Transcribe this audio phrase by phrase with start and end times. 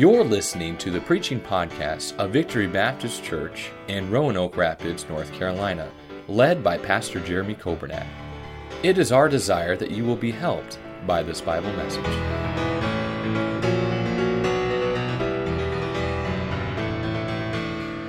[0.00, 5.92] You're listening to the preaching podcast of Victory Baptist Church in Roanoke Rapids, North Carolina,
[6.26, 8.06] led by Pastor Jeremy Coburnack.
[8.82, 12.02] It is our desire that you will be helped by this Bible message.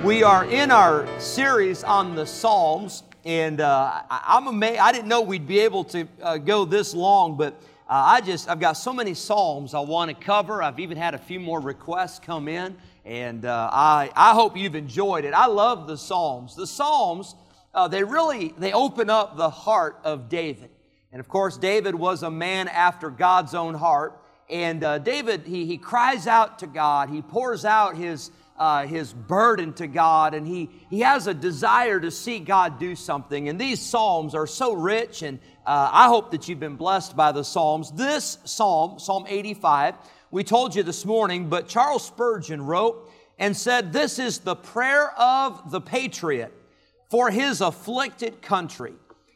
[0.02, 4.78] We are in our series on the Psalms, and uh, I'm amazed.
[4.78, 8.60] I didn't know we'd be able to uh, go this long, but I just I've
[8.60, 10.62] got so many Psalms I want to cover.
[10.62, 14.74] I've even had a few more requests come in, and uh, I I hope you've
[14.74, 15.34] enjoyed it.
[15.34, 16.54] I love the Psalms.
[16.56, 17.34] The Psalms
[17.74, 20.70] uh, they really they open up the heart of David,
[21.10, 24.18] and of course David was a man after God's own heart.
[24.50, 27.08] And uh, David, he, he cries out to God.
[27.08, 28.30] He pours out his,
[28.62, 32.94] uh, his burden to God, and he, he has a desire to see God do
[32.94, 33.48] something.
[33.48, 37.32] And these Psalms are so rich, and uh, I hope that you've been blessed by
[37.32, 37.90] the Psalms.
[37.90, 39.96] This Psalm, Psalm 85,
[40.30, 45.10] we told you this morning, but Charles Spurgeon wrote and said, This is the prayer
[45.18, 46.54] of the patriot
[47.10, 48.92] for his afflicted country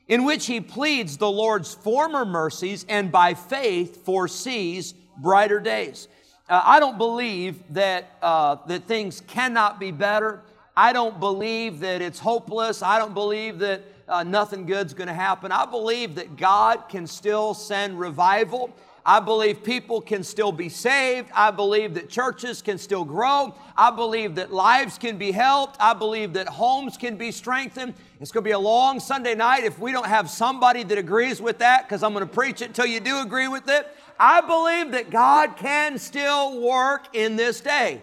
[0.06, 6.06] in which he pleads the Lord's former mercies and by faith foresees brighter days.
[6.48, 10.42] Uh, I don't believe that, uh, that things cannot be better.
[10.77, 12.83] I don't believe that it's hopeless.
[12.83, 15.50] I don't believe that uh, nothing good's going to happen.
[15.50, 18.70] I believe that God can still send revival.
[19.05, 21.30] I believe people can still be saved.
[21.34, 23.55] I believe that churches can still grow.
[23.77, 25.77] I believe that lives can be helped.
[25.81, 27.94] I believe that homes can be strengthened.
[28.20, 31.41] It's going to be a long Sunday night if we don't have somebody that agrees
[31.41, 33.88] with that, because I'm going to preach it until you do agree with it.
[34.19, 38.00] I believe that God can still work in this day.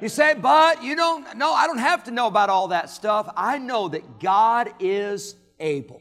[0.00, 3.30] You say, but you don't, no, I don't have to know about all that stuff.
[3.36, 6.00] I know that God is able.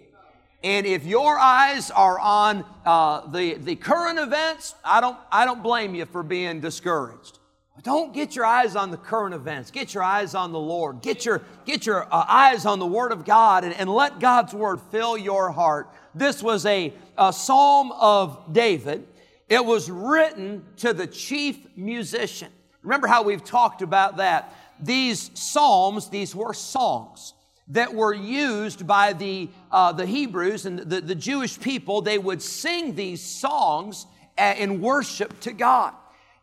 [0.64, 5.64] And if your eyes are on uh, the, the current events, I don't, I don't
[5.64, 7.40] blame you for being discouraged.
[7.76, 9.72] But don't get your eyes on the current events.
[9.72, 11.02] Get your eyes on the Lord.
[11.02, 14.54] Get your, get your uh, eyes on the Word of God and, and let God's
[14.54, 15.90] Word fill your heart.
[16.14, 19.08] This was a, a psalm of David.
[19.50, 22.52] It was written to the chief musician.
[22.84, 24.56] Remember how we've talked about that.
[24.80, 27.34] These psalms, these were songs
[27.70, 32.02] that were used by the, uh, the Hebrews and the, the Jewish people.
[32.02, 34.06] They would sing these songs
[34.38, 35.94] uh, in worship to God.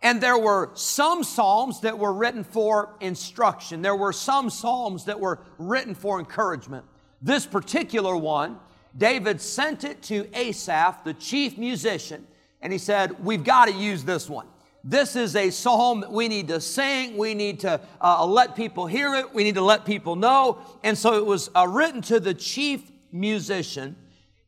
[0.03, 3.83] And there were some psalms that were written for instruction.
[3.83, 6.85] There were some psalms that were written for encouragement.
[7.23, 8.59] This particular one,
[8.97, 12.27] David sent it to Asaph, the chief musician,
[12.67, 14.49] and he said, We've got to use this one.
[14.83, 17.17] This is a psalm that we need to sing.
[17.17, 19.33] We need to uh, let people hear it.
[19.33, 20.59] We need to let people know.
[20.83, 23.95] And so it was uh, written to the chief musician.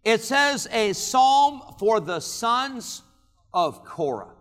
[0.03, 3.03] It says a psalm for the sons
[3.55, 4.34] of Korah.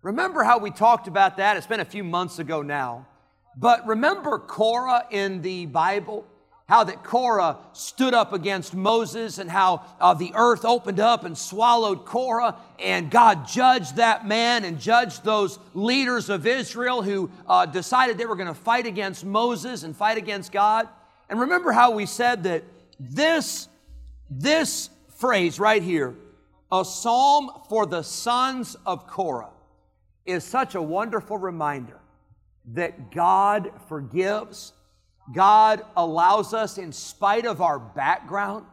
[0.00, 1.58] Remember how we talked about that?
[1.58, 3.06] It's been a few months ago now.
[3.58, 6.26] But remember Korah in the Bible?
[6.68, 11.36] How that Korah stood up against Moses and how uh, the earth opened up and
[11.36, 17.64] swallowed Korah and God judged that man and judged those leaders of Israel who uh,
[17.64, 20.88] decided they were going to fight against Moses and fight against God.
[21.30, 22.64] And remember how we said that
[23.00, 23.68] this,
[24.28, 26.16] this phrase right here,
[26.70, 29.50] a psalm for the sons of Korah,
[30.26, 31.98] is such a wonderful reminder
[32.74, 34.74] that God forgives.
[35.32, 38.64] God allows us, in spite of our background,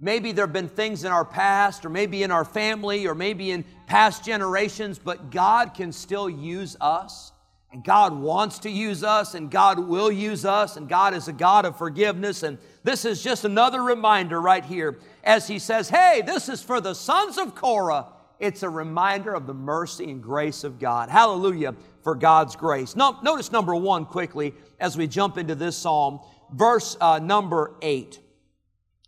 [0.00, 3.50] maybe there have been things in our past, or maybe in our family, or maybe
[3.50, 7.32] in past generations, but God can still use us.
[7.72, 11.32] And God wants to use us, and God will use us, and God is a
[11.32, 12.42] God of forgiveness.
[12.42, 16.80] And this is just another reminder right here as He says, Hey, this is for
[16.80, 18.06] the sons of Korah.
[18.40, 21.10] It's a reminder of the mercy and grace of God.
[21.10, 22.96] Hallelujah for God's grace.
[22.96, 26.20] No, notice number one quickly as we jump into this psalm,
[26.52, 28.18] verse uh, number eight.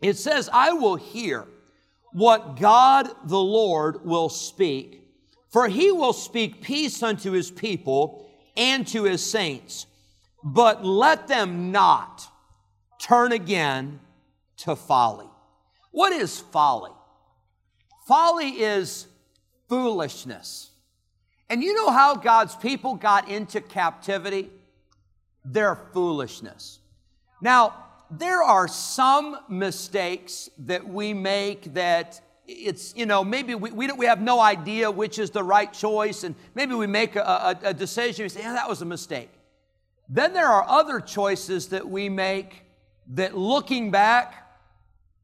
[0.01, 1.47] It says, I will hear
[2.13, 5.01] what God the Lord will speak,
[5.51, 9.87] for he will speak peace unto his people and to his saints.
[10.45, 12.27] But let them not
[13.01, 14.01] turn again
[14.59, 15.27] to folly.
[15.91, 16.91] What is folly?
[18.07, 19.07] Folly is
[19.69, 20.71] foolishness.
[21.49, 24.51] And you know how God's people got into captivity?
[25.45, 26.79] Their foolishness.
[27.41, 27.75] Now,
[28.11, 34.07] there are some mistakes that we make that it's, you know, maybe we, we, we
[34.07, 37.75] have no idea which is the right choice, and maybe we make a, a, a
[37.75, 39.31] decision, we say, yeah, that was a mistake.
[40.09, 42.63] Then there are other choices that we make
[43.15, 44.35] that looking back,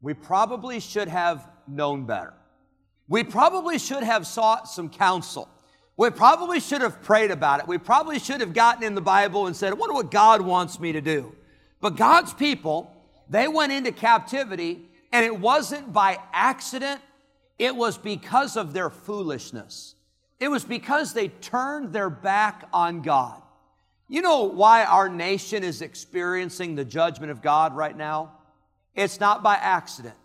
[0.01, 2.33] we probably should have known better.
[3.07, 5.49] We probably should have sought some counsel.
[5.99, 7.67] We probably should have prayed about it.
[7.67, 10.79] We probably should have gotten in the Bible and said, I wonder what God wants
[10.79, 11.35] me to do.
[11.81, 12.89] But God's people,
[13.29, 17.01] they went into captivity, and it wasn't by accident,
[17.57, 19.95] it was because of their foolishness.
[20.39, 23.41] It was because they turned their back on God.
[24.07, 28.31] You know why our nation is experiencing the judgment of God right now?
[28.95, 30.15] It's not by accident.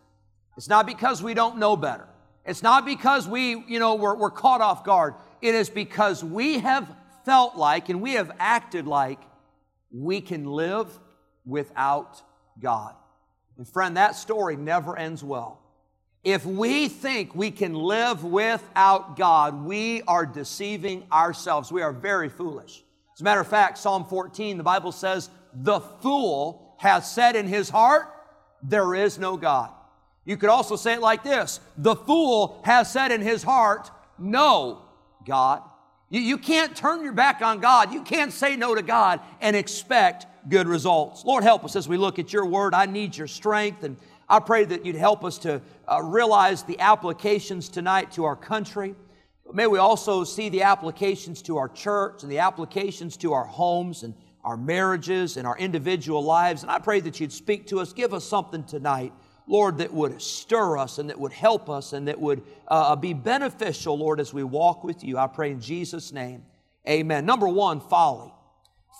[0.57, 2.07] It's not because we don't know better.
[2.47, 5.15] It's not because we, you know, we're, we're caught off guard.
[5.45, 6.91] It is because we have
[7.27, 9.21] felt like and we have acted like
[9.93, 10.89] we can live
[11.45, 12.23] without
[12.59, 12.95] God.
[13.59, 15.61] And friend, that story never ends well.
[16.25, 21.71] If we think we can live without God, we are deceiving ourselves.
[21.71, 22.83] We are very foolish.
[23.13, 27.49] As a matter of fact, Psalm 14, the Bible says, The fool has said in
[27.49, 28.07] his heart,
[28.63, 29.73] There is no God.
[30.25, 34.84] You could also say it like this The fool has said in his heart, No
[35.25, 35.63] God.
[36.11, 37.93] You, you can't turn your back on God.
[37.93, 41.25] You can't say no to God and expect good results.
[41.25, 42.75] Lord, help us as we look at your word.
[42.75, 43.97] I need your strength and
[44.29, 45.61] I pray that you'd help us to
[45.91, 48.95] uh, realize the applications tonight to our country.
[49.53, 54.03] May we also see the applications to our church and the applications to our homes
[54.03, 56.63] and our marriages and our individual lives.
[56.63, 59.13] And I pray that you'd speak to us, give us something tonight,
[59.47, 63.13] Lord, that would stir us and that would help us and that would uh, be
[63.13, 65.19] beneficial, Lord, as we walk with you.
[65.19, 66.45] I pray in Jesus' name.
[66.89, 67.27] Amen.
[67.27, 68.33] Number one, folly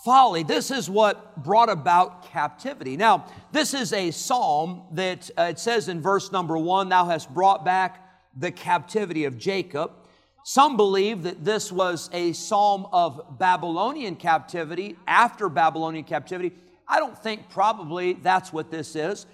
[0.05, 0.43] folly.
[0.43, 2.95] This is what brought about captivity.
[2.95, 7.33] Now, this is a psalm that uh, it says in verse number one, Thou hast
[7.33, 8.07] brought back
[8.37, 9.91] the captivity of Jacob.
[10.43, 16.53] Some believe that this was a psalm of Babylonian captivity after Babylonian captivity.
[16.87, 19.25] I don't think probably that's what this is.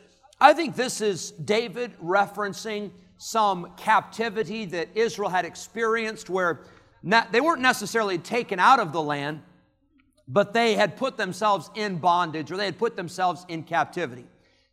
[0.43, 2.89] I think this is David referencing
[3.19, 6.61] some captivity that Israel had experienced where
[7.03, 9.43] they weren't necessarily taken out of the land,
[10.27, 14.25] but they had put themselves in bondage or they had put themselves in captivity.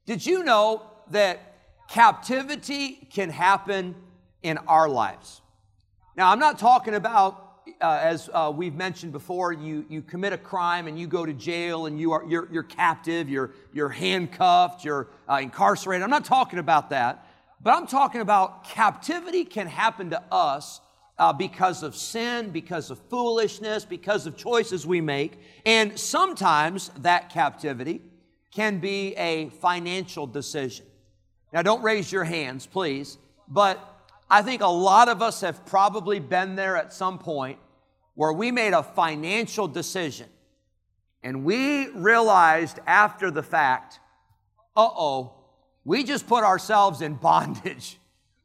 [0.07, 1.55] Did you know that
[1.91, 3.95] captivity can happen
[4.43, 5.43] in our lives?
[6.17, 7.48] Now, I'm not talking about
[7.81, 11.33] uh, as uh, we've mentioned before, you, you commit a crime and you go to
[11.33, 16.03] jail and you are, you're, you're captive, you're, you're handcuffed, you're uh, incarcerated.
[16.03, 17.27] I'm not talking about that,
[17.61, 20.81] but I'm talking about captivity can happen to us
[21.19, 25.41] uh, because of sin, because of foolishness, because of choices we make.
[25.67, 28.03] And sometimes that captivity
[28.53, 30.87] can be a financial decision.
[31.53, 33.19] Now, don't raise your hands, please,
[33.49, 33.98] but
[34.31, 37.59] I think a lot of us have probably been there at some point
[38.15, 40.29] where we made a financial decision
[41.23, 44.01] and we realized after the fact,
[44.77, 45.35] uh oh,
[45.85, 47.99] we just put ourselves in bondage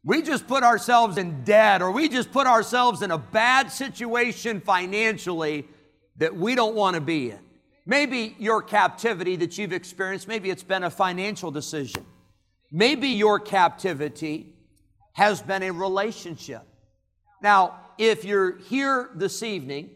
[0.03, 4.59] we just put ourselves in debt or we just put ourselves in a bad situation
[4.59, 5.65] financially
[6.18, 7.39] that we don't want to be in.
[7.86, 12.06] Maybe your captivity that you've experienced, maybe it's been a financial decision.
[12.69, 14.52] Maybe your captivity
[15.13, 16.63] has been a relationship.
[17.42, 19.89] Now, if you're here this evening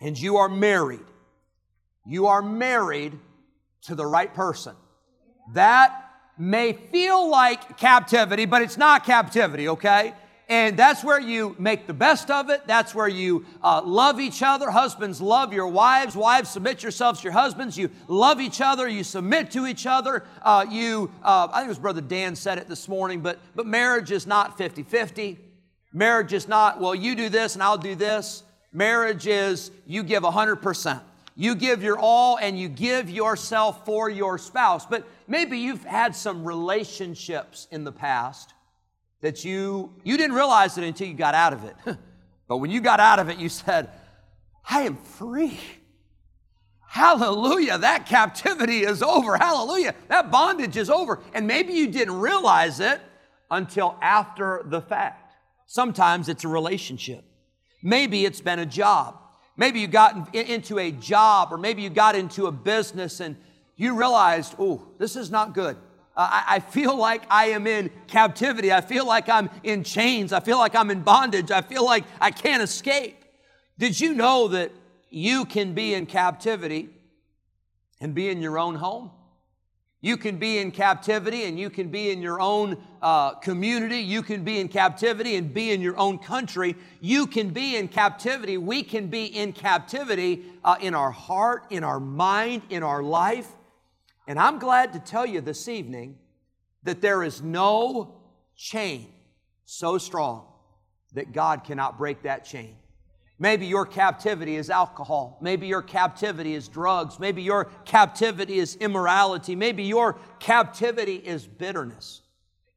[0.00, 1.04] and you are married,
[2.06, 3.18] you are married
[3.82, 4.74] to the right person.
[5.54, 6.00] That
[6.38, 10.14] may feel like captivity, but it's not captivity, okay?
[10.48, 12.66] And that's where you make the best of it.
[12.66, 14.70] That's where you uh, love each other.
[14.70, 16.14] Husbands love your wives.
[16.14, 17.78] Wives submit yourselves to your husbands.
[17.78, 18.86] You love each other.
[18.86, 20.24] You submit to each other.
[20.42, 23.66] Uh, you, uh, I think it was Brother Dan said it this morning, but, but
[23.66, 25.38] marriage is not 50 50.
[25.94, 28.42] Marriage is not, well, you do this and I'll do this.
[28.72, 31.00] Marriage is you give 100%.
[31.36, 34.84] You give your all and you give yourself for your spouse.
[34.84, 38.53] But maybe you've had some relationships in the past
[39.24, 41.74] that you you didn't realize it until you got out of it.
[42.46, 43.88] but when you got out of it, you said,
[44.68, 45.58] I am free.
[46.86, 47.78] Hallelujah.
[47.78, 49.38] That captivity is over.
[49.38, 49.94] Hallelujah.
[50.08, 51.22] That bondage is over.
[51.32, 53.00] And maybe you didn't realize it
[53.50, 55.34] until after the fact.
[55.66, 57.24] Sometimes it's a relationship.
[57.82, 59.18] Maybe it's been a job.
[59.56, 63.36] Maybe you got into a job or maybe you got into a business and
[63.74, 65.78] you realized, oh, this is not good.
[66.16, 68.72] Uh, I, feel like I am in captivity.
[68.72, 70.32] I feel like I'm in chains.
[70.32, 71.50] I feel like I'm in bondage.
[71.50, 73.16] I feel like I can't escape.
[73.78, 74.70] Did you know that
[75.10, 76.88] you can be in captivity
[78.00, 79.10] and be in your own home?
[80.04, 84.00] You can be in captivity and you can be in your own uh, community.
[84.00, 86.76] You can be in captivity and be in your own country.
[87.00, 88.58] You can be in captivity.
[88.58, 93.48] We can be in captivity uh, in our heart, in our mind, in our life.
[94.26, 96.18] And I'm glad to tell you this evening
[96.82, 98.20] that there is no
[98.56, 99.08] chain
[99.64, 100.46] so strong
[101.14, 102.76] that God cannot break that chain.
[103.38, 105.38] Maybe your captivity is alcohol.
[105.40, 107.18] Maybe your captivity is drugs.
[107.18, 109.56] Maybe your captivity is immorality.
[109.56, 112.22] Maybe your captivity is bitterness.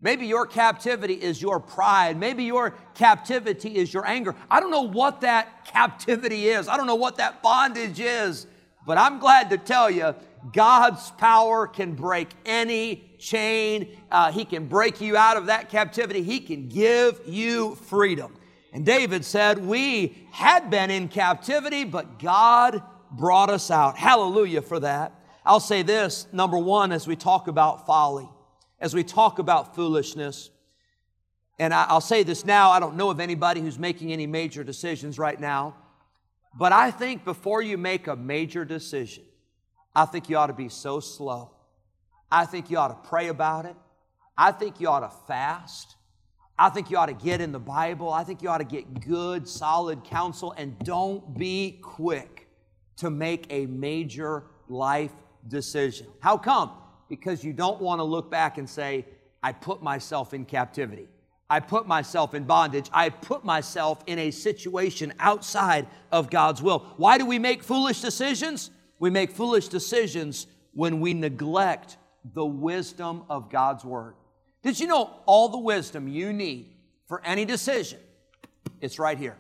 [0.02, 2.18] Maybe your captivity is your pride.
[2.18, 4.36] Maybe your captivity is your anger.
[4.50, 6.68] I don't know what that captivity is.
[6.68, 8.48] I don't know what that bondage is.
[8.86, 10.16] But I'm glad to tell you,
[10.54, 13.98] God's power can break any chain.
[14.12, 16.24] Uh, he can break you out of that captivity.
[16.24, 18.36] He can give you freedom.
[18.74, 23.98] And David said, We had been in captivity, but God brought us out.
[23.98, 25.14] Hallelujah for that.
[25.46, 28.30] I'll say this number one, as we talk about folly,
[28.80, 30.50] as we talk about foolishness,
[31.60, 35.18] and I'll say this now, I don't know of anybody who's making any major decisions
[35.18, 35.76] right now,
[36.54, 39.24] but I think before you make a major decision,
[39.96, 41.52] I think you ought to be so slow.
[42.32, 43.76] I think you ought to pray about it.
[44.38, 45.96] I think you ought to fast.
[46.60, 48.12] I think you ought to get in the Bible.
[48.12, 52.48] I think you ought to get good, solid counsel, and don't be quick
[52.98, 55.12] to make a major life
[55.48, 56.08] decision.
[56.20, 56.72] How come?
[57.10, 59.06] Because you don't want to look back and say,
[59.42, 61.08] I put myself in captivity.
[61.50, 62.90] I put myself in bondage.
[62.92, 66.80] I put myself in a situation outside of God's will.
[66.98, 68.72] Why do we make foolish decisions?
[69.00, 71.98] We make foolish decisions when we neglect
[72.34, 74.16] the wisdom of God's Word.
[74.64, 76.74] Did you know all the wisdom you need
[77.08, 78.00] for any decision?
[78.82, 79.38] It's right here.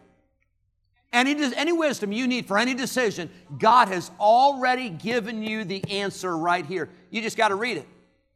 [1.13, 6.37] Any, any wisdom you need for any decision, God has already given you the answer
[6.37, 6.89] right here.
[7.09, 7.87] You just got to read it.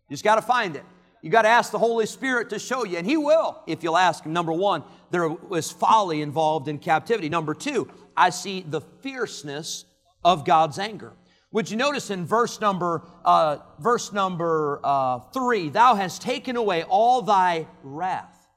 [0.10, 0.84] You just got to find it.
[1.22, 3.98] You got to ask the Holy Spirit to show you, and He will if you'll
[3.98, 4.34] ask Him.
[4.34, 7.30] Number one, there was folly involved in captivity.
[7.30, 9.86] Number two, I see the fierceness
[10.24, 11.13] of God's anger.
[11.51, 15.70] Would you notice in verse number uh, verse number uh, three?
[15.70, 18.48] Thou hast taken away all thy wrath.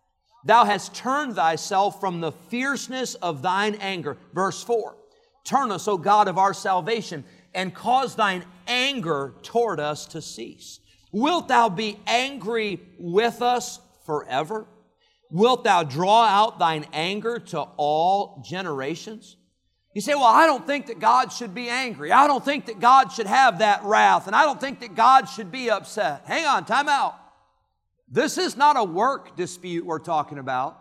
[0.44, 4.16] Thou hast turned thyself from the fierceness of thine anger.
[4.32, 4.96] Verse four.
[5.44, 10.80] Turn us, O God of our salvation, and cause thine anger toward us to cease.
[11.12, 14.66] Wilt thou be angry with us forever?
[15.30, 19.36] Wilt thou draw out thine anger to all generations?
[19.94, 22.10] You say, Well, I don't think that God should be angry.
[22.10, 24.26] I don't think that God should have that wrath.
[24.26, 26.22] And I don't think that God should be upset.
[26.26, 27.16] Hang on, time out.
[28.10, 30.80] This is not a work dispute we're talking about.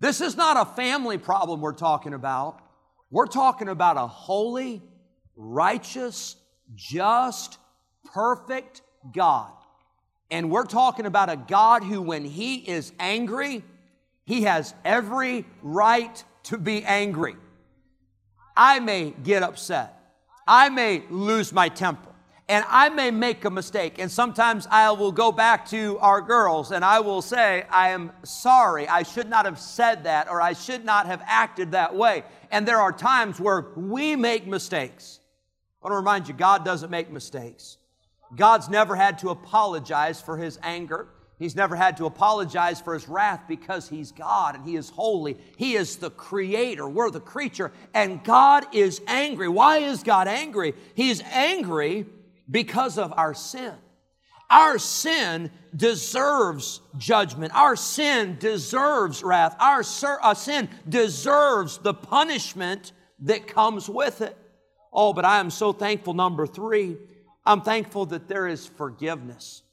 [0.00, 2.60] This is not a family problem we're talking about.
[3.10, 4.82] We're talking about a holy,
[5.36, 6.36] righteous,
[6.74, 7.58] just,
[8.12, 8.82] perfect
[9.12, 9.52] God.
[10.30, 13.62] And we're talking about a God who, when He is angry,
[14.24, 17.36] He has every right to be angry.
[18.56, 19.98] I may get upset.
[20.46, 22.10] I may lose my temper.
[22.46, 23.98] And I may make a mistake.
[23.98, 28.12] And sometimes I will go back to our girls and I will say, I am
[28.22, 28.86] sorry.
[28.86, 32.22] I should not have said that or I should not have acted that way.
[32.50, 35.20] And there are times where we make mistakes.
[35.80, 37.78] I want to remind you, God doesn't make mistakes.
[38.36, 41.08] God's never had to apologize for his anger.
[41.38, 45.36] He's never had to apologize for his wrath because he's God and he is holy.
[45.56, 46.88] He is the creator.
[46.88, 47.72] We're the creature.
[47.92, 49.48] And God is angry.
[49.48, 50.74] Why is God angry?
[50.94, 52.06] He's angry
[52.48, 53.74] because of our sin.
[54.48, 57.52] Our sin deserves judgment.
[57.56, 59.56] Our sin deserves wrath.
[59.58, 64.36] Our sin deserves the punishment that comes with it.
[64.92, 66.96] Oh, but I am so thankful, number three,
[67.44, 69.63] I'm thankful that there is forgiveness.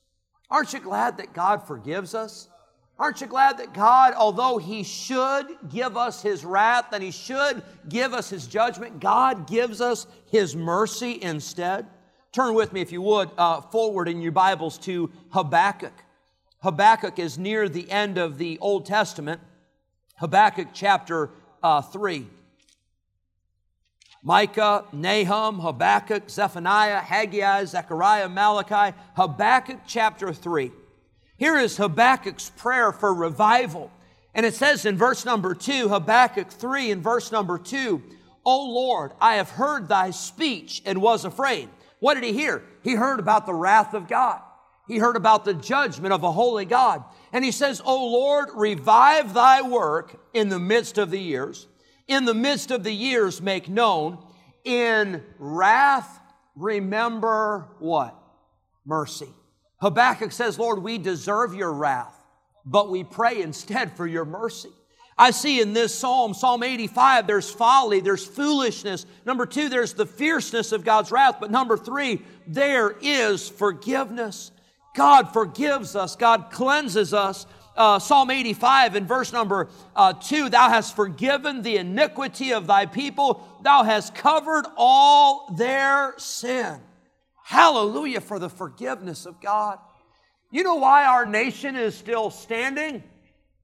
[0.51, 2.49] Aren't you glad that God forgives us?
[2.99, 7.63] Aren't you glad that God, although He should give us His wrath and He should
[7.89, 11.87] give us His judgment, God gives us His mercy instead?
[12.33, 15.93] Turn with me, if you would, uh, forward in your Bibles to Habakkuk.
[16.61, 19.41] Habakkuk is near the end of the Old Testament.
[20.17, 21.31] Habakkuk chapter
[21.63, 22.27] uh, 3.
[24.23, 30.71] Micah, Nahum, Habakkuk, Zephaniah, Haggai, Zechariah, Malachi, Habakkuk chapter 3.
[31.37, 33.91] Here is Habakkuk's prayer for revival.
[34.35, 38.01] And it says in verse number 2, Habakkuk 3 in verse number 2,
[38.45, 41.67] O Lord, I have heard thy speech and was afraid.
[41.99, 42.63] What did he hear?
[42.83, 44.39] He heard about the wrath of God.
[44.87, 47.03] He heard about the judgment of a holy God.
[47.33, 51.67] And he says, O Lord, revive thy work in the midst of the years
[52.11, 54.17] in the midst of the years make known.
[54.63, 56.19] In wrath,
[56.55, 58.15] remember what?
[58.85, 59.29] Mercy.
[59.79, 62.15] Habakkuk says, Lord, we deserve your wrath,
[62.65, 64.69] but we pray instead for your mercy.
[65.17, 69.05] I see in this psalm, Psalm 85, there's folly, there's foolishness.
[69.25, 71.37] Number two, there's the fierceness of God's wrath.
[71.39, 74.51] But number three, there is forgiveness.
[74.95, 80.69] God forgives us, God cleanses us, uh, Psalm 85 in verse number uh, 2 Thou
[80.69, 86.79] hast forgiven the iniquity of thy people, thou hast covered all their sin.
[87.43, 89.79] Hallelujah for the forgiveness of God.
[90.51, 93.03] You know why our nation is still standing?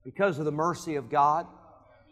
[0.03, 1.47] Because of the mercy of God.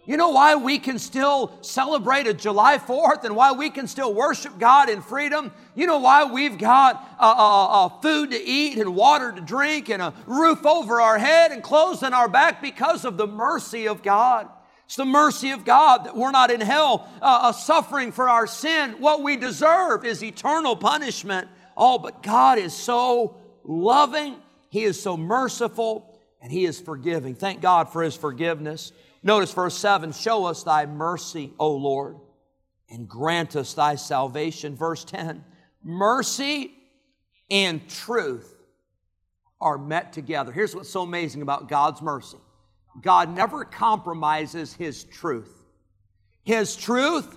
[0.07, 4.13] You know why we can still celebrate a July 4th and why we can still
[4.13, 5.51] worship God in freedom?
[5.73, 9.89] You know why we've got uh, uh, uh, food to eat and water to drink
[9.89, 13.87] and a roof over our head and clothes on our back because of the mercy
[13.87, 14.47] of God.
[14.85, 18.45] It's the mercy of God that we're not in hell uh, uh, suffering for our
[18.45, 18.97] sin.
[18.99, 21.47] What we deserve is eternal punishment.
[21.75, 24.35] Oh, but God is so loving,
[24.69, 27.33] He is so merciful, and He is forgiving.
[27.33, 28.91] Thank God for His forgiveness.
[29.25, 32.17] Notice verse 7 Show us thy mercy, O Lord,
[32.89, 34.75] and grant us thy salvation.
[34.75, 35.43] Verse 10
[35.83, 36.71] Mercy
[37.49, 38.55] and truth
[39.59, 40.51] are met together.
[40.51, 42.37] Here's what's so amazing about God's mercy
[43.01, 45.51] God never compromises his truth.
[46.43, 47.35] His truth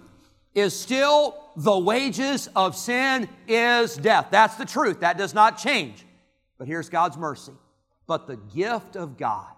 [0.55, 4.27] is still the wages of sin is death.
[4.31, 5.01] That's the truth.
[5.01, 6.05] That does not change.
[6.59, 7.53] But here's God's mercy.
[8.07, 9.49] But the gift of God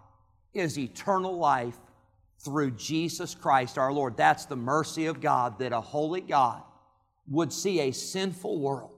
[0.55, 1.77] is eternal life
[2.45, 4.17] through Jesus Christ our Lord.
[4.17, 6.63] That's the mercy of God that a holy God
[7.29, 8.93] would see a sinful world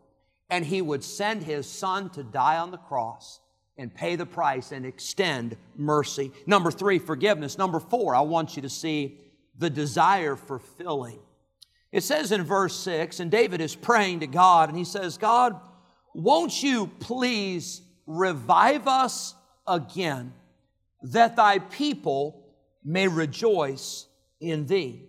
[0.49, 3.41] and he would send his son to die on the cross
[3.79, 6.31] and pay the price and extend mercy.
[6.47, 7.57] Number three, forgiveness.
[7.57, 9.19] Number four, I want you to see
[9.59, 11.19] the desire for filling.
[11.91, 15.59] It says in verse six, and David is praying to God, and he says, God,
[16.15, 19.35] won't you please revive us
[19.67, 20.33] again
[21.03, 22.42] that thy people
[22.85, 24.07] may rejoice
[24.41, 25.09] in thee.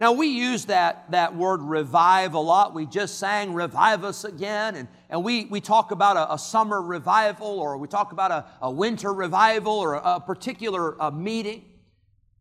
[0.00, 2.72] Now, we use that, that word revive a lot.
[2.72, 6.80] We just sang revive us again, and, and we, we talk about a, a summer
[6.80, 11.64] revival, or we talk about a, a winter revival, or a, a particular a meeting.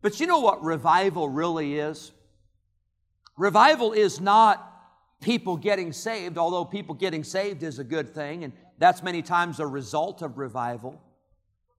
[0.03, 2.12] But you know what revival really is?
[3.38, 4.63] Revival is not
[5.19, 9.60] people getting saved, although people getting saved is a good thing, and that's many times
[9.60, 11.01] a result of revival.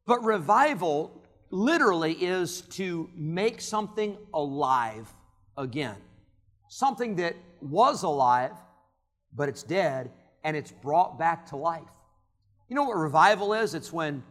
[0.07, 1.18] But revival
[1.51, 5.13] literally is to make something alive
[5.57, 5.97] again.
[6.69, 8.53] Something that was alive,
[9.35, 10.11] but it's dead,
[10.45, 11.83] and it's brought back to life.
[12.69, 13.75] You know what revival is?
[13.75, 14.23] It's when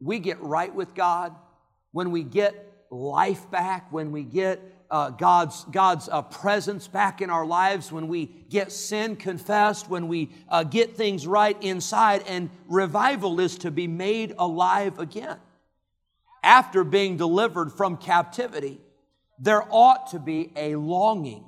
[0.00, 1.34] we get right with God,
[1.90, 7.28] when we get life back, when we get uh, God's, God's uh, presence back in
[7.28, 12.48] our lives, when we get sin confessed, when we uh, get things right inside, and
[12.68, 15.36] revival is to be made alive again
[16.42, 18.80] after being delivered from captivity,
[19.38, 21.44] there ought to be a longing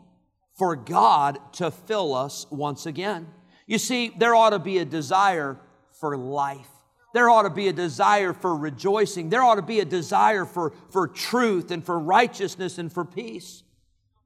[0.56, 3.26] for God to fill us once again.
[3.66, 5.58] You see, there ought to be a desire
[5.92, 6.68] for life.
[7.12, 9.30] There ought to be a desire for rejoicing.
[9.30, 13.62] There ought to be a desire for, for truth and for righteousness and for peace.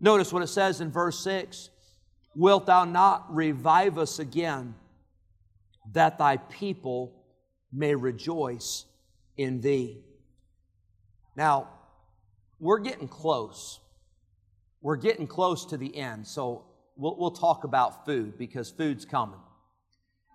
[0.01, 1.71] Notice what it says in verse 6
[2.35, 4.75] Wilt thou not revive us again,
[5.93, 7.25] that thy people
[7.73, 8.85] may rejoice
[9.37, 10.04] in thee?
[11.37, 11.69] Now,
[12.61, 13.81] we're getting close.
[14.81, 16.65] We're getting close to the end, so
[16.97, 19.41] we'll, we'll talk about food because food's coming.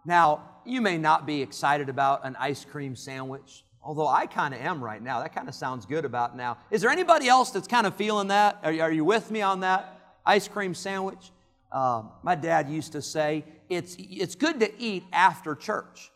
[0.05, 4.59] Now, you may not be excited about an ice cream sandwich, although I kind of
[4.59, 5.21] am right now.
[5.21, 6.57] That kind of sounds good about now.
[6.71, 8.59] Is there anybody else that's kind of feeling that?
[8.63, 10.17] Are, are you with me on that?
[10.25, 11.31] Ice cream sandwich?
[11.71, 16.12] Um, my dad used to say, it's, it's good to eat after church.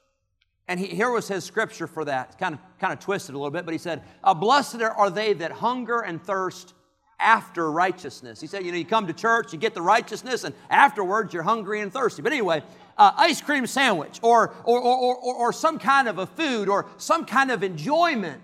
[0.67, 2.39] And he, here was his scripture for that.
[2.39, 5.33] kind of, kind of twisted a little bit, but he said, uh, Blessed are they
[5.33, 6.73] that hunger and thirst
[7.19, 8.39] after righteousness.
[8.39, 11.43] He said, You know, you come to church, you get the righteousness, and afterwards you're
[11.43, 12.21] hungry and thirsty.
[12.21, 12.63] But anyway,
[12.97, 16.87] uh, ice cream sandwich or, or, or, or, or some kind of a food or
[16.97, 18.41] some kind of enjoyment.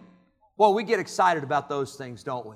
[0.57, 2.55] Well, we get excited about those things, don't we?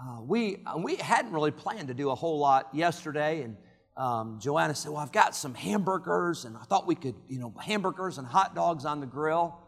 [0.00, 3.56] Uh, we, we hadn't really planned to do a whole lot yesterday, and
[3.96, 7.54] um, Joanna said, Well, I've got some hamburgers, and I thought we could, you know,
[7.62, 9.58] hamburgers and hot dogs on the grill.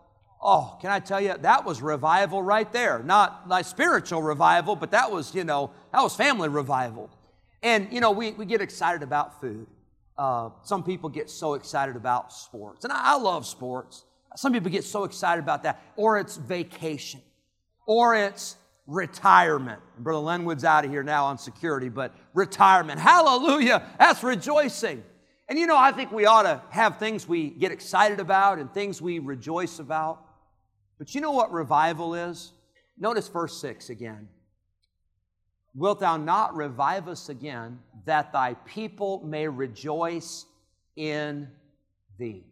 [0.41, 3.01] Oh, can I tell you, that was revival right there.
[3.03, 7.11] Not like spiritual revival, but that was, you know, that was family revival.
[7.63, 9.67] And, you know, we, we get excited about food.
[10.17, 14.05] Uh, some people get so excited about sports, and I, I love sports.
[14.37, 17.21] Some people get so excited about that, or it's vacation,
[17.87, 18.57] or it's
[18.89, 19.81] retirement.
[19.99, 22.99] Brother Lenwood's out of here now on security, but retirement.
[22.99, 23.87] Hallelujah.
[23.99, 25.05] That's rejoicing.
[25.49, 28.73] And you know, I think we ought to have things we get excited about and
[28.73, 30.25] things we rejoice about.
[30.99, 32.53] But you know what revival is?
[32.99, 34.29] Notice verse 6 again.
[35.75, 40.47] Wilt thou not revive us again, that thy people may rejoice
[40.97, 41.49] in
[42.19, 42.45] thee?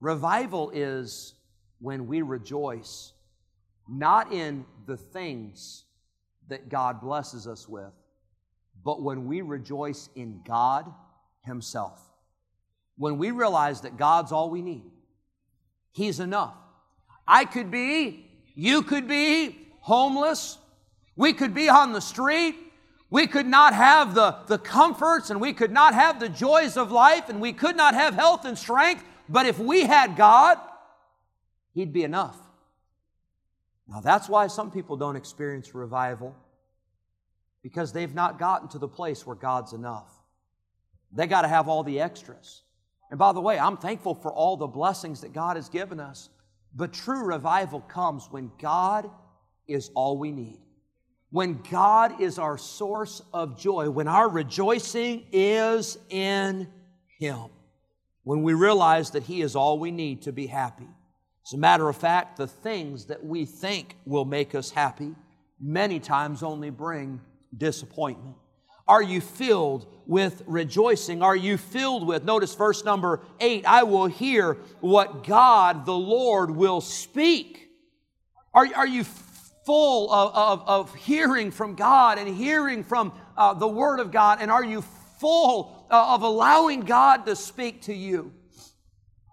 [0.00, 1.34] Revival is
[1.78, 3.12] when we rejoice
[3.88, 5.84] not in the things
[6.48, 7.92] that God blesses us with,
[8.84, 10.92] but when we rejoice in God
[11.42, 12.00] Himself.
[12.96, 14.84] When we realize that God's all we need,
[15.92, 16.54] He's enough.
[17.26, 20.58] I could be, you could be homeless,
[21.16, 22.54] we could be on the street,
[23.10, 26.90] we could not have the, the comforts and we could not have the joys of
[26.90, 30.58] life and we could not have health and strength, but if we had God,
[31.72, 32.36] He'd be enough.
[33.88, 36.34] Now, that's why some people don't experience revival
[37.62, 40.10] because they've not gotten to the place where God's enough.
[41.12, 42.62] They got to have all the extras.
[43.10, 46.28] And by the way, I'm thankful for all the blessings that God has given us,
[46.74, 49.08] but true revival comes when God
[49.68, 50.60] is all we need.
[51.30, 56.68] When God is our source of joy, when our rejoicing is in
[57.18, 57.46] Him,
[58.24, 60.88] when we realize that He is all we need to be happy.
[61.46, 65.14] As a matter of fact, the things that we think will make us happy
[65.60, 67.20] many times only bring
[67.56, 68.34] disappointment.
[68.88, 71.22] Are you filled with rejoicing?
[71.22, 76.50] Are you filled with, notice verse number eight, I will hear what God the Lord
[76.50, 77.68] will speak.
[78.52, 83.68] Are, are you full of, of, of hearing from God and hearing from uh, the
[83.68, 84.38] Word of God?
[84.40, 84.82] And are you
[85.20, 88.32] full uh, of allowing God to speak to you?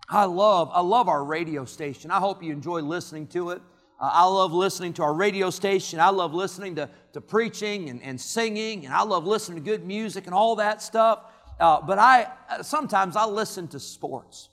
[0.10, 2.12] I love, I love our radio station.
[2.12, 3.62] I hope you enjoy listening to it.
[4.00, 6.00] Uh, I love listening to our radio station.
[6.00, 9.86] I love listening to, to preaching and, and singing, and I love listening to good
[9.86, 11.20] music and all that stuff.
[11.60, 12.28] Uh, but I
[12.62, 14.50] sometimes I listen to sports,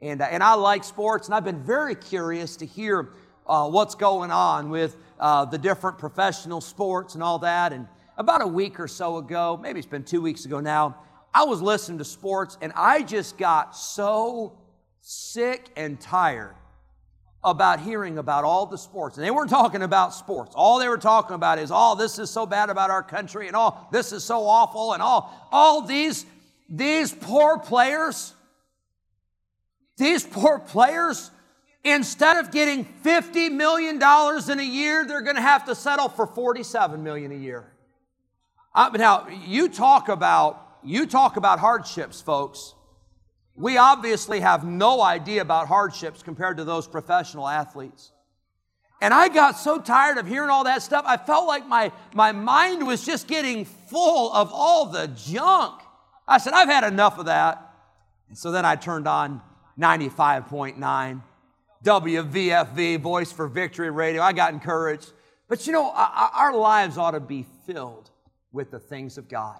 [0.00, 3.12] and, uh, and I like sports, and I've been very curious to hear
[3.46, 7.72] uh, what's going on with uh, the different professional sports and all that.
[7.72, 10.96] And about a week or so ago, maybe it's been two weeks ago now,
[11.32, 14.58] I was listening to sports, and I just got so
[15.00, 16.54] sick and tired
[17.42, 19.16] about hearing about all the sports.
[19.16, 20.52] And they weren't talking about sports.
[20.54, 23.56] All they were talking about is, oh, this is so bad about our country, and
[23.56, 26.26] all this is so awful, and all, all these,
[26.68, 28.34] these poor players,
[29.96, 31.30] these poor players,
[31.82, 36.26] instead of getting $50 million in a year, they're going to have to settle for
[36.26, 37.72] 47 million a year.
[38.76, 42.74] Now, you talk about, you talk about hardships, folks.
[43.60, 48.10] We obviously have no idea about hardships compared to those professional athletes.
[49.02, 52.32] And I got so tired of hearing all that stuff, I felt like my, my
[52.32, 55.82] mind was just getting full of all the junk.
[56.26, 57.70] I said, I've had enough of that.
[58.30, 59.42] And so then I turned on
[59.78, 61.22] 95.9
[61.84, 64.22] WVFV, Voice for Victory Radio.
[64.22, 65.12] I got encouraged.
[65.48, 68.10] But you know, our lives ought to be filled
[68.52, 69.58] with the things of God.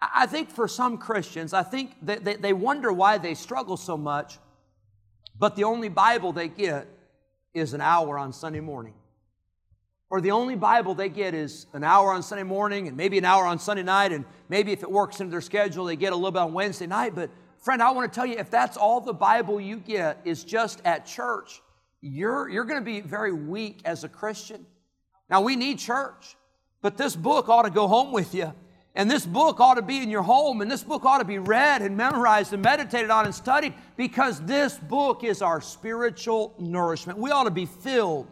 [0.00, 4.38] I think for some Christians, I think that they wonder why they struggle so much,
[5.38, 6.86] but the only Bible they get
[7.52, 8.94] is an hour on Sunday morning.
[10.10, 13.24] Or the only Bible they get is an hour on Sunday morning and maybe an
[13.24, 16.16] hour on Sunday night, and maybe if it works into their schedule, they get a
[16.16, 17.14] little bit on Wednesday night.
[17.14, 20.44] But friend, I want to tell you if that's all the Bible you get is
[20.44, 21.60] just at church,
[22.00, 24.64] you're, you're going to be very weak as a Christian.
[25.28, 26.36] Now, we need church,
[26.80, 28.54] but this book ought to go home with you
[28.98, 31.38] and this book ought to be in your home, and this book ought to be
[31.38, 37.16] read and memorized and meditated on and studied because this book is our spiritual nourishment.
[37.16, 38.26] We ought to be filled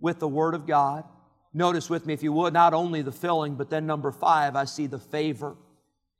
[0.00, 1.04] with the Word of God.
[1.54, 4.64] Notice with me, if you would, not only the filling, but then number five, I
[4.64, 5.54] see the favor.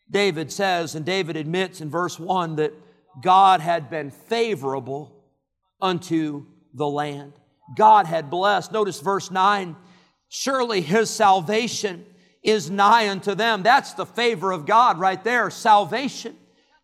[0.08, 2.72] David says, and David admits in verse one, that
[3.20, 5.12] God had been favorable
[5.80, 7.32] unto the land.
[7.76, 8.70] God had blessed.
[8.70, 9.74] Notice verse 9
[10.28, 12.06] surely his salvation
[12.42, 13.62] is nigh unto them.
[13.62, 16.36] That's the favor of God right there, salvation.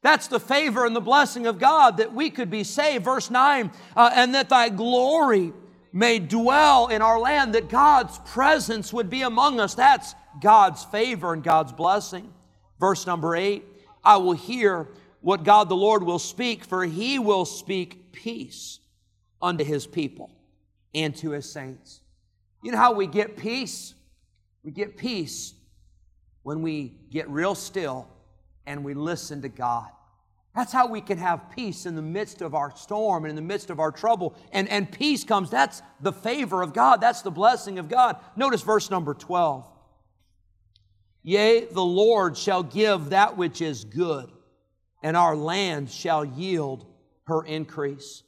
[0.02, 3.04] That's the favor and the blessing of God that we could be saved.
[3.04, 5.52] Verse 9, uh, and that thy glory
[5.92, 9.74] may dwell in our land, that God's presence would be among us.
[9.74, 12.32] That's God's favor and God's blessing.
[12.78, 13.64] Verse number 8,
[14.04, 14.88] I will hear
[15.20, 18.78] what God the Lord will speak, for he will speak peace
[19.42, 20.30] unto his people
[20.94, 22.00] and to his saints.
[22.62, 23.94] You know how we get peace?
[24.68, 25.54] We get peace
[26.42, 28.06] when we get real still
[28.66, 29.88] and we listen to God.
[30.54, 33.40] That's how we can have peace in the midst of our storm and in the
[33.40, 34.36] midst of our trouble.
[34.52, 35.48] And, and peace comes.
[35.48, 37.00] That's the favor of God.
[37.00, 38.18] That's the blessing of God.
[38.36, 39.66] Notice verse number 12.
[41.22, 44.30] Yea, the Lord shall give that which is good,
[45.02, 46.84] and our land shall yield
[47.24, 48.22] her increase.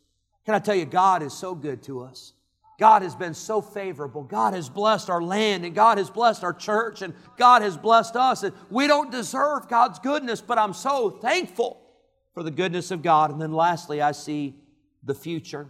[0.47, 2.33] Can I tell you, God is so good to us.
[2.81, 4.23] God has been so favorable.
[4.23, 8.17] God has blessed our land and God has blessed our church and God has blessed
[8.17, 8.43] us.
[8.43, 11.79] And we don't deserve God's goodness, but I'm so thankful
[12.33, 13.31] for the goodness of God.
[13.31, 14.57] And then lastly, I see
[15.05, 15.69] the future.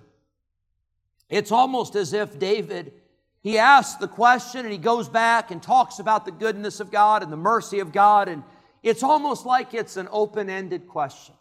[1.29, 2.93] It's almost as if David,
[3.43, 7.25] he asks the question and he goes back and talks about the goodness of God
[7.25, 8.45] and the mercy of God, and
[8.85, 11.35] it's almost like it's an open ended question.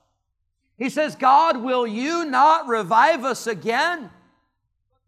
[0.80, 4.10] He says, God, will you not revive us again?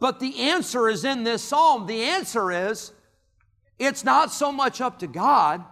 [0.02, 1.86] But the answer is in this psalm.
[1.86, 2.92] The answer is,
[3.78, 5.64] it's not so much up to God,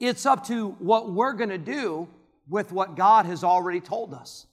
[0.00, 2.08] it's up to what we're going to do
[2.48, 4.46] with what God has already told us.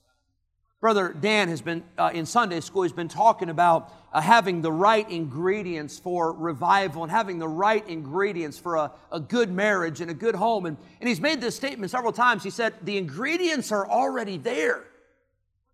[0.78, 4.72] Brother Dan has been uh, in Sunday school, he's been talking about uh, having the
[4.72, 10.10] right ingredients for revival and having the right ingredients for a, a good marriage and
[10.10, 10.66] a good home.
[10.66, 12.42] And, and he's made this statement several times.
[12.42, 14.84] He said, The ingredients are already there,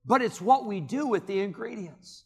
[0.07, 2.23] but it's what we do with the ingredients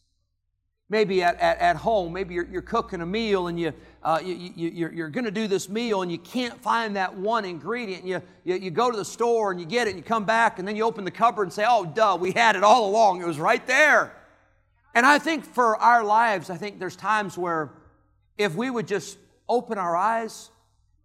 [0.89, 4.33] maybe at, at, at home, maybe you're, you're, cooking a meal and you, uh, you,
[4.33, 8.05] you, you're, you're going to do this meal and you can't find that one ingredient.
[8.05, 10.59] You, you, you go to the store and you get it and you come back
[10.59, 13.21] and then you open the cupboard and say, oh, duh, we had it all along.
[13.21, 14.13] It was right there.
[14.93, 17.71] And I think for our lives, I think there's times where
[18.37, 19.17] if we would just
[19.49, 20.51] open our eyes,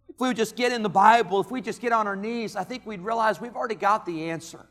[0.07, 2.55] if we would just get in the Bible, if we just get on our knees,
[2.55, 4.67] I think we'd realize we've already got the answer.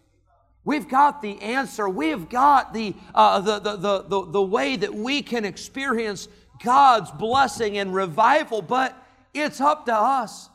[0.69, 1.89] We've got the answer.
[1.89, 6.29] We've got the, uh, the, the, the, the, the way that we can experience
[6.63, 8.95] God's blessing and revival, but
[9.33, 10.51] it's up to us.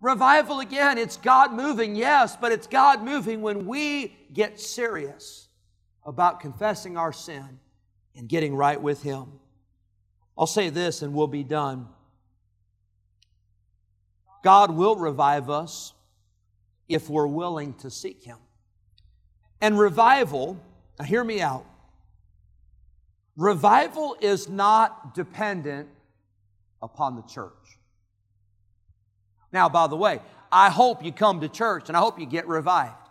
[0.00, 5.46] Revival, again, it's God moving, yes, but it's God moving when we get serious
[6.04, 7.60] about confessing our sin
[8.16, 9.38] and getting right with Him.
[10.36, 11.86] I'll say this and we'll be done.
[14.42, 15.92] God will revive us
[16.88, 18.38] if we're willing to seek Him.
[19.64, 20.60] And revival,
[20.98, 21.64] now hear me out.
[23.34, 25.88] Revival is not dependent
[26.82, 27.78] upon the church.
[29.54, 30.20] Now, by the way,
[30.52, 33.08] I hope you come to church and I hope you get revived.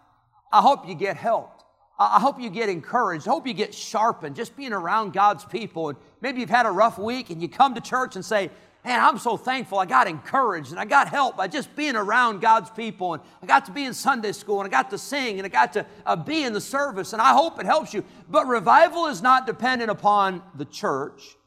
[0.51, 1.63] I hope you get helped.
[1.97, 3.27] I hope you get encouraged.
[3.27, 5.89] I hope you get sharpened just being around God's people.
[5.89, 8.51] And maybe you've had a rough week and you come to church and say,
[8.85, 12.41] Man, I'm so thankful I got encouraged and I got help by just being around
[12.41, 13.13] God's people.
[13.13, 15.49] And I got to be in Sunday school and I got to sing and I
[15.49, 17.13] got to uh, be in the service.
[17.13, 18.03] And I hope it helps you.
[18.29, 21.37] But revival is not dependent upon the church,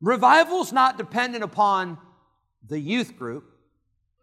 [0.00, 1.98] revival is not dependent upon
[2.68, 3.50] the youth group.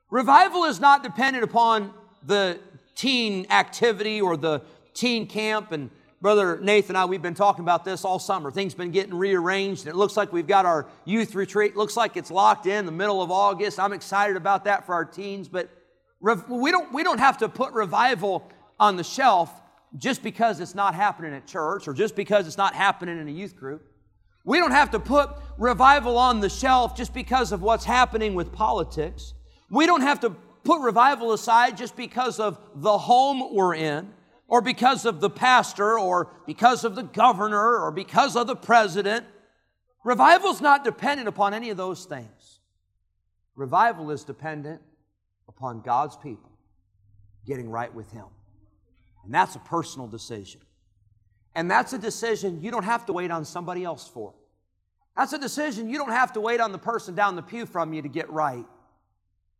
[0.10, 1.94] Revival is not dependent upon
[2.26, 2.60] the
[2.96, 4.62] teen activity or the
[4.94, 5.89] teen camp and
[6.22, 8.52] Brother Nathan and I, we've been talking about this all summer.
[8.52, 9.88] Things been getting rearranged.
[9.88, 11.76] It looks like we've got our youth retreat.
[11.76, 13.80] Looks like it's locked in the middle of August.
[13.80, 15.48] I'm excited about that for our teens.
[15.48, 15.72] But
[16.22, 18.48] we don't, we don't have to put revival
[18.80, 19.52] on the shelf
[19.98, 23.32] just because it's not happening at church or just because it's not happening in a
[23.32, 23.84] youth group.
[24.46, 28.52] We don't have to put revival on the shelf just because of what's happening with
[28.52, 29.34] politics.
[29.72, 34.14] We don't have to put revival aside just because of the home we're in
[34.52, 39.26] or because of the pastor or because of the governor or because of the president.
[40.04, 42.60] Revival is not dependent upon any of those things.
[43.56, 44.82] Revival is dependent
[45.48, 46.52] upon God's people
[47.48, 48.26] getting right with Him.
[49.24, 50.60] And that's a personal decision.
[51.56, 54.34] And that's a decision you don't have to wait on somebody else for.
[55.16, 57.94] That's a decision you don't have to wait on the person down the pew from
[57.94, 58.66] you to get right.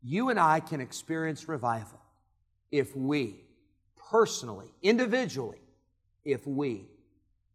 [0.04, 2.01] You and I can experience revival
[2.71, 3.45] if we
[4.12, 5.62] personally, individually,
[6.26, 6.86] if we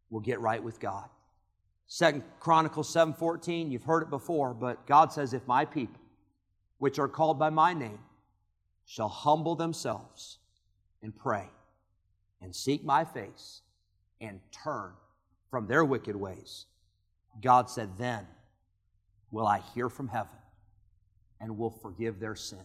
[0.08, 1.08] will get right with God.
[1.86, 6.00] Second Chronicles 7:14, you've heard it before, but God says, if my people,
[6.78, 7.98] which are called by my name,
[8.86, 10.38] shall humble themselves
[11.02, 11.50] and pray
[12.40, 13.60] and seek my face
[14.20, 14.92] and turn
[15.50, 16.64] from their wicked ways,
[17.42, 18.26] God said, then
[19.30, 20.38] will I hear from heaven
[21.38, 22.64] and will forgive their sin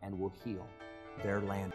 [0.00, 0.66] and will heal
[1.22, 1.74] their land.